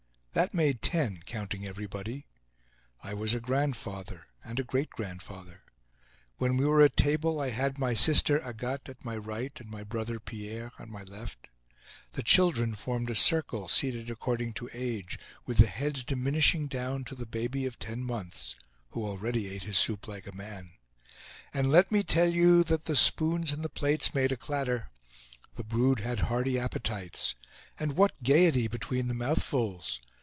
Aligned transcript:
That 0.33 0.53
made 0.53 0.81
ten, 0.81 1.21
counting 1.25 1.67
everybody. 1.67 2.25
I 3.03 3.13
was 3.13 3.33
a 3.33 3.41
grandfather 3.41 4.27
and 4.45 4.61
a 4.61 4.63
great 4.63 4.89
grandfather. 4.91 5.63
When 6.37 6.55
we 6.55 6.63
were 6.65 6.81
at 6.81 6.95
table 6.95 7.41
I 7.41 7.49
had 7.49 7.77
my 7.77 7.93
sister, 7.93 8.39
Agathe, 8.39 8.87
at 8.87 9.03
my 9.03 9.17
right, 9.17 9.51
and 9.59 9.69
my 9.69 9.83
brother, 9.83 10.21
Pierre, 10.21 10.71
at 10.79 10.87
my 10.87 11.03
left. 11.03 11.49
The 12.13 12.23
children 12.23 12.75
formed 12.75 13.09
a 13.09 13.13
circle, 13.13 13.67
seated 13.67 14.09
according 14.09 14.53
to 14.53 14.69
age, 14.71 15.19
with 15.45 15.57
the 15.57 15.67
heads 15.67 16.05
diminishing 16.05 16.67
down 16.67 17.03
to 17.05 17.15
the 17.15 17.25
baby 17.25 17.65
of 17.65 17.77
ten 17.77 18.01
months, 18.01 18.55
who 18.91 19.05
already 19.05 19.49
ate 19.49 19.63
his 19.65 19.77
soup 19.77 20.07
like 20.07 20.27
a 20.27 20.35
man. 20.35 20.71
And 21.53 21.69
let 21.69 21.91
me 21.91 22.03
tell 22.03 22.29
you 22.31 22.63
that 22.63 22.85
the 22.85 22.95
spoons 22.95 23.51
in 23.51 23.63
the 23.63 23.69
plates 23.69 24.13
made 24.15 24.31
a 24.31 24.37
clatter. 24.37 24.91
The 25.55 25.65
brood 25.65 25.99
had 25.99 26.21
hearty 26.21 26.57
appetites. 26.57 27.35
And 27.77 27.97
what 27.97 28.23
gayety 28.23 28.69
between 28.69 29.09
the 29.09 29.13
mouthfuls! 29.13 29.99